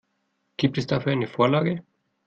Gibt 0.57 0.79
es 0.79 0.87
dafür 0.87 1.11
eine 1.11 1.27
Vorlage? 1.27 1.83